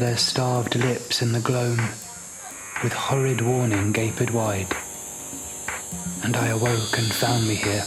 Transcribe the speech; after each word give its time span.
their 0.00 0.16
starved 0.16 0.76
lips 0.76 1.20
in 1.20 1.30
the 1.30 1.40
gloam, 1.40 1.76
with 2.82 2.90
horrid 2.90 3.42
warning 3.42 3.92
gaped 3.92 4.30
wide. 4.30 4.74
And 6.24 6.34
I 6.34 6.46
awoke 6.48 6.96
and 6.96 7.12
found 7.12 7.46
me 7.46 7.54
here, 7.54 7.84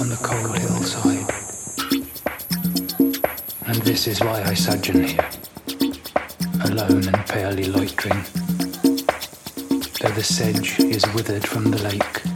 on 0.00 0.08
the 0.08 0.18
cold 0.20 0.58
hillside. 0.58 1.30
And 3.68 3.76
this 3.82 4.08
is 4.08 4.20
why 4.20 4.42
I 4.42 4.54
sojourn 4.54 5.04
here, 5.04 5.30
alone 6.64 7.06
and 7.06 7.26
palely 7.26 7.66
loitering, 7.66 8.24
though 10.00 10.10
the 10.10 10.24
sedge 10.24 10.80
is 10.80 11.06
withered 11.14 11.46
from 11.46 11.70
the 11.70 11.80
lake. 11.84 12.33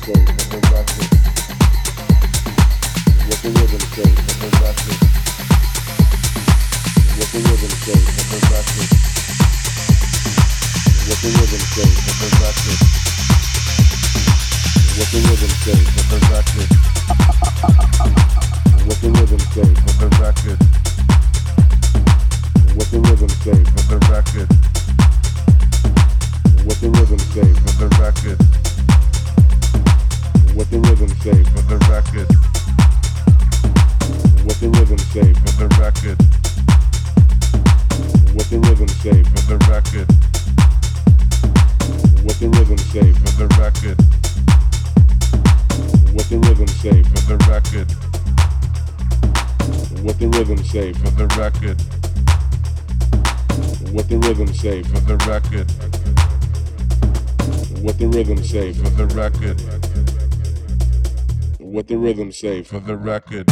close. 0.00 0.63
rhythm 62.04 62.30
say 62.30 62.62
for 62.62 62.80
the 62.80 62.94
record. 62.98 63.48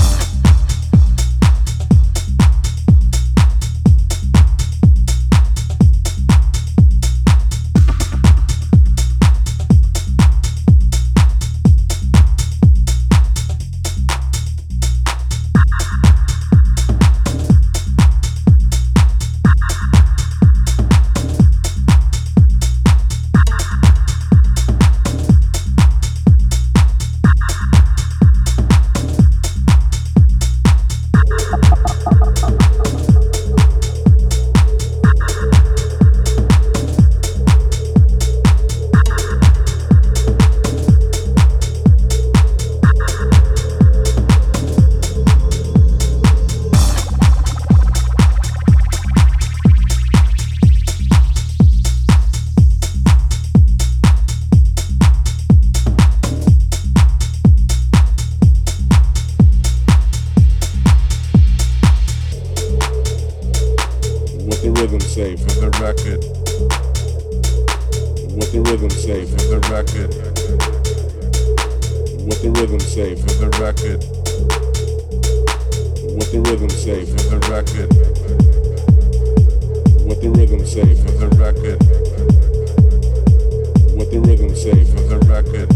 rhythm 64.82 65.00
say 65.00 65.36
for 65.36 65.46
the 65.62 65.70
record? 65.78 66.24
What 68.34 68.50
the 68.50 68.60
rhythm 68.66 68.90
say 68.90 69.24
for 69.30 69.38
the 69.46 69.60
record? 69.70 70.10
What 72.26 72.42
the 72.42 72.50
rhythm 72.50 72.80
say 72.80 73.14
for 73.14 73.30
the 73.38 73.46
record? 73.62 74.02
What 76.18 76.26
the 76.32 76.40
rhythm 76.42 76.68
say 76.68 77.06
for 77.06 77.22
the 77.30 77.38
record? 77.46 77.94
What 80.02 80.20
the 80.20 80.30
rhythm 80.30 80.66
say 80.66 80.94
for 80.98 81.12
the 81.14 81.28
record? 81.38 81.78
What 83.94 84.10
the 84.10 84.18
rhythm 84.18 84.50
say 84.56 84.82
for 84.82 85.02
the 85.06 85.18
record? 85.30 85.70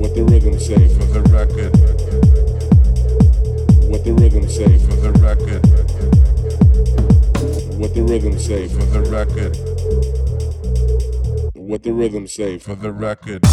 What 0.00 0.14
the 0.14 0.24
rhythm 0.24 0.58
say 0.58 0.88
for 0.96 1.04
the 1.12 1.20
record? 1.28 1.76
What 3.84 4.02
the 4.02 4.14
rhythm 4.14 4.48
say 4.48 4.78
for 4.78 4.96
the 4.96 5.12
record? 5.20 5.85
the 7.96 8.02
rhythm 8.02 8.38
say 8.38 8.68
for 8.68 8.84
the 8.84 9.00
record? 9.10 9.56
What 11.54 11.82
the 11.82 11.92
rhythm 11.92 12.26
say 12.26 12.58
for 12.58 12.74
the 12.74 12.92
record? 12.92 13.45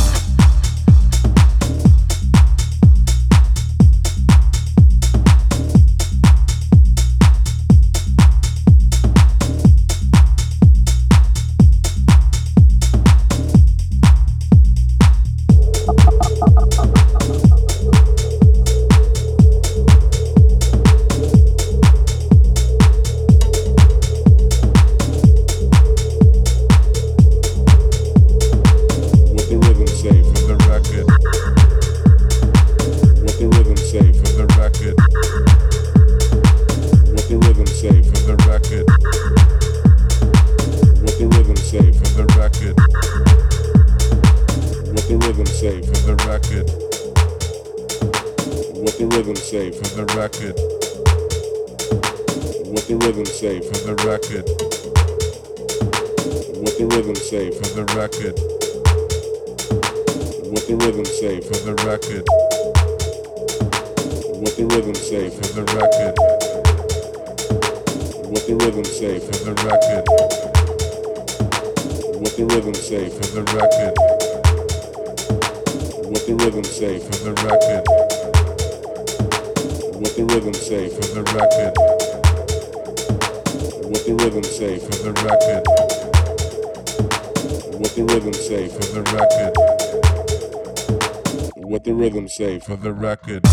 the 91.84 91.94
rhythm 91.94 92.28
safe. 92.28 92.64
For 92.64 92.76
the 92.78 92.94
record. 92.94 93.44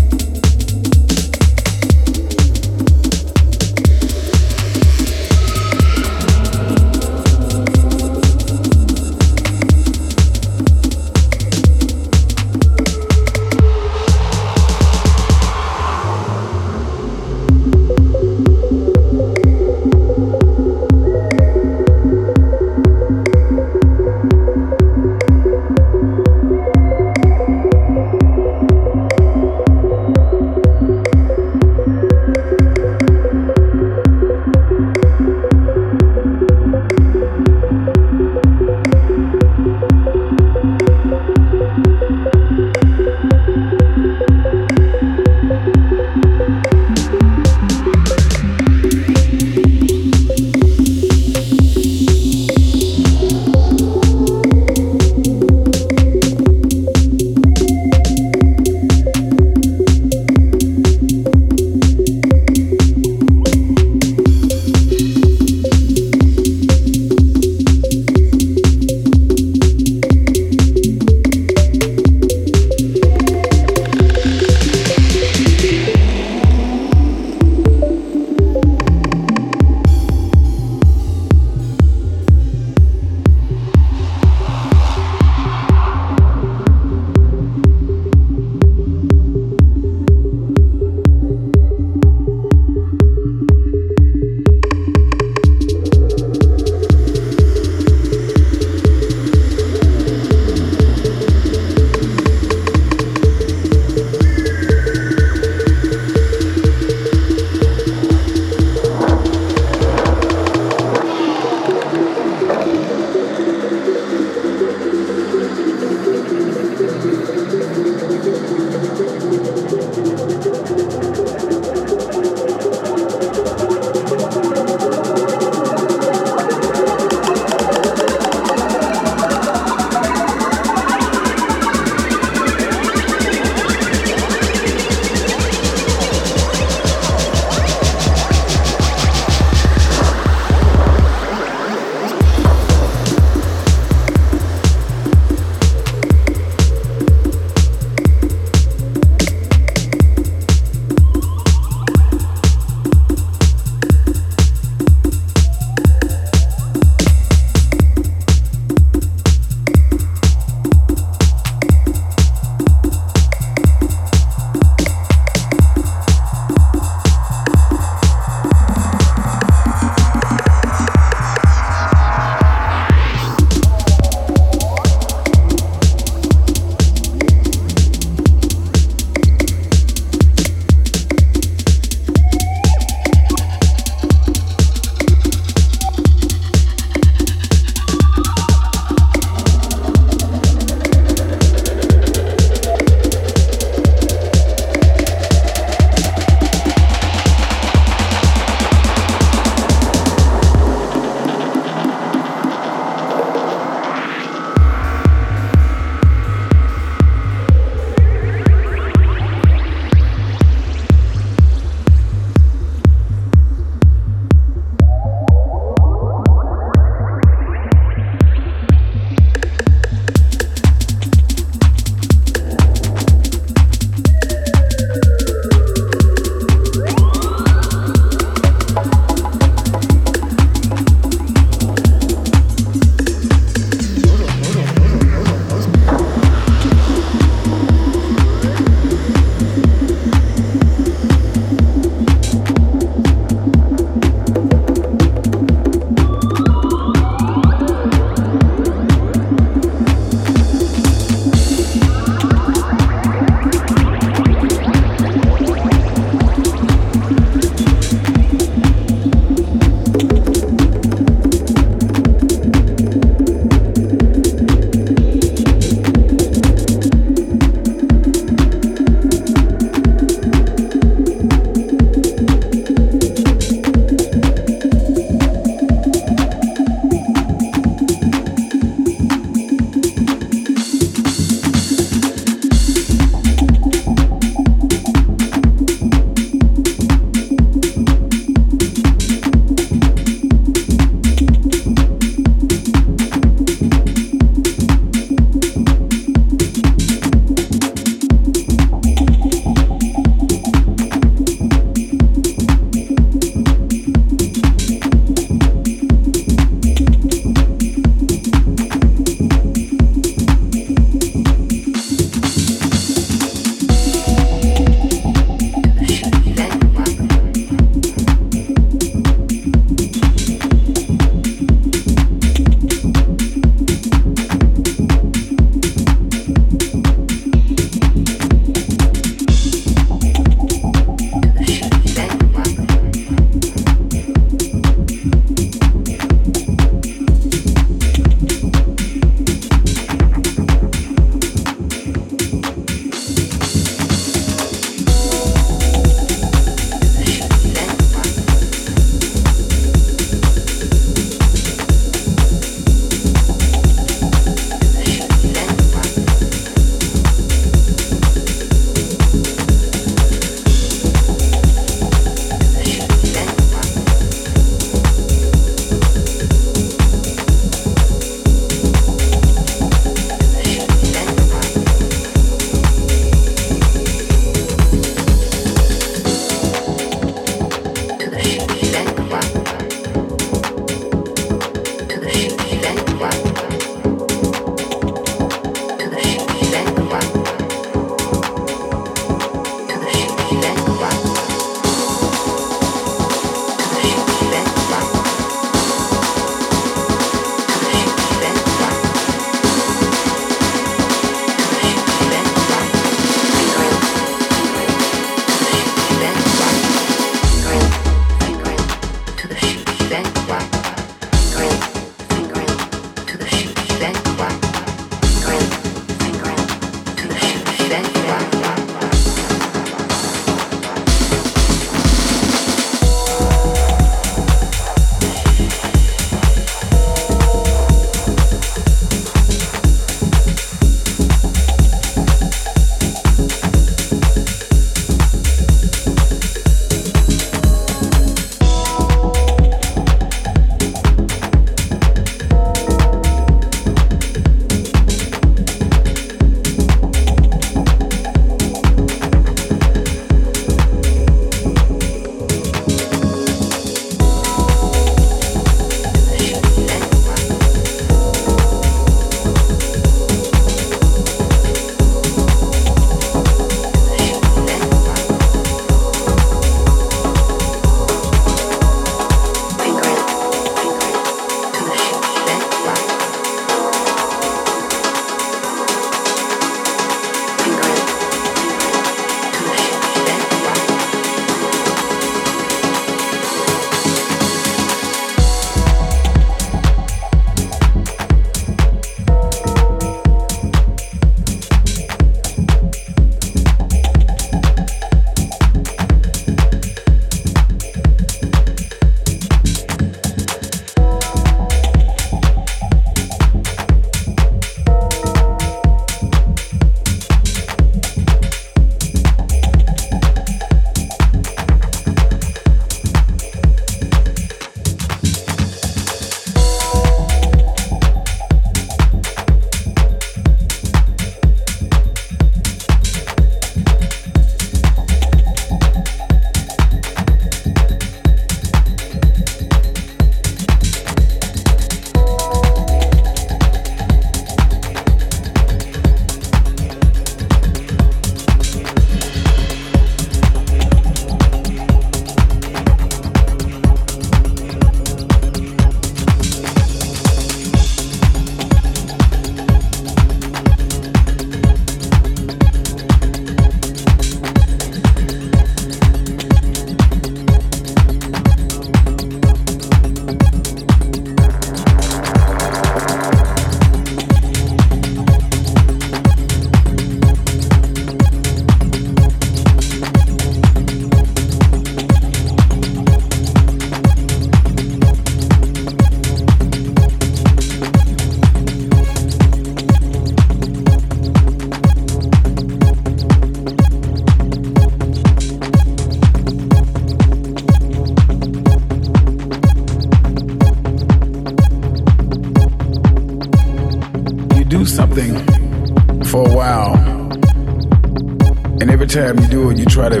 Try 599.78 599.88
to 599.88 600.00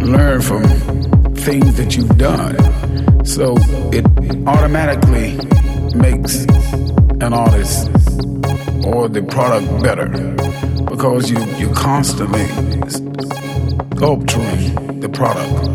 learn 0.00 0.40
from 0.40 0.64
things 1.34 1.76
that 1.76 1.94
you've 1.94 2.16
done. 2.16 2.56
So 3.26 3.56
it 3.92 4.06
automatically 4.48 5.36
makes 5.94 6.46
an 7.20 7.34
artist 7.34 7.90
or 8.86 9.10
the 9.10 9.22
product 9.28 9.82
better 9.82 10.08
because 10.86 11.30
you, 11.30 11.44
you're 11.56 11.74
constantly 11.74 12.46
sculpturing 13.98 15.00
the 15.00 15.10
product 15.12 15.66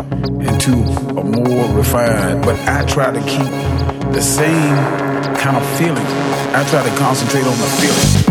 into 0.50 0.74
a 1.12 1.24
more 1.24 1.72
refined. 1.76 2.44
But 2.44 2.58
I 2.68 2.84
try 2.86 3.12
to 3.12 3.20
keep 3.20 4.12
the 4.14 4.22
same 4.22 4.76
kind 5.36 5.58
of 5.58 5.78
feeling. 5.78 6.08
I 6.56 6.66
try 6.72 6.82
to 6.82 6.98
concentrate 6.98 7.44
on 7.44 7.56
the 7.60 7.68
feeling. 7.80 8.27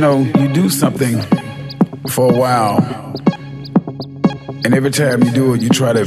You 0.00 0.06
know, 0.06 0.20
you 0.20 0.48
do 0.48 0.70
something 0.70 1.20
for 2.08 2.32
a 2.32 2.34
while, 2.34 2.78
and 4.64 4.72
every 4.72 4.90
time 4.90 5.22
you 5.22 5.30
do 5.30 5.52
it, 5.52 5.60
you 5.60 5.68
try 5.68 5.92
to 5.92 6.06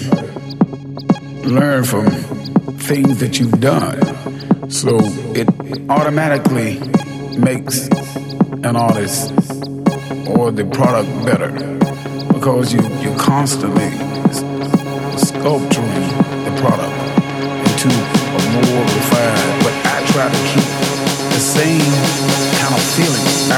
learn 1.46 1.84
from 1.84 2.08
things 2.80 3.20
that 3.20 3.40
you've 3.40 3.62
done. 3.62 4.02
So 4.72 4.98
it 5.36 5.48
automatically 5.92 6.80
makes 7.38 7.88
an 8.64 8.76
artist 8.76 9.32
or 10.28 10.50
the 10.50 10.68
product 10.74 11.26
better 11.28 11.52
because 12.34 12.74
you, 12.74 12.82
you're 12.98 13.20
constantly 13.20 13.92
sculpturing 15.20 16.08
the 16.46 16.54
product 16.62 16.98
into 17.70 17.90
a 17.90 18.74
more 18.74 18.86
refined. 18.86 19.43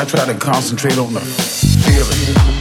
I 0.05 0.07
try 0.07 0.25
to 0.25 0.35
concentrate 0.35 0.99
on 0.99 1.13
the 1.13 1.19
feeling. 1.19 2.54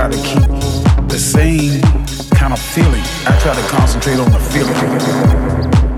Try 0.00 0.08
to 0.08 0.22
keep 0.22 1.08
the 1.08 1.18
same 1.18 1.82
kind 2.30 2.54
of 2.54 2.58
feeling. 2.58 3.02
I 3.26 3.38
try 3.42 3.54
to 3.54 3.68
concentrate 3.68 4.18
on 4.18 4.30
the 4.30 4.40
feeling. 4.40 5.89